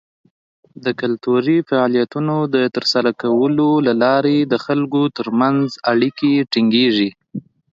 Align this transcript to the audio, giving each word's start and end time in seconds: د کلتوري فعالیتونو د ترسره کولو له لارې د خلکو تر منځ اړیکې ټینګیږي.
د 0.83 0.85
کلتوري 1.01 1.57
فعالیتونو 1.69 2.35
د 2.55 2.57
ترسره 2.75 3.11
کولو 3.21 3.69
له 3.87 3.93
لارې 4.03 4.37
د 4.41 4.53
خلکو 4.65 5.01
تر 5.17 5.27
منځ 5.39 5.65
اړیکې 5.91 6.31
ټینګیږي. 6.51 7.09